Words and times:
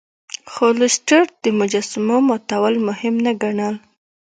خو 0.51 0.65
لیسټرډ 0.79 1.27
د 1.43 1.45
مجسمو 1.59 2.17
ماتول 2.29 2.75
مهم 2.87 3.15
نه 3.25 3.31
ګڼل. 3.41 3.75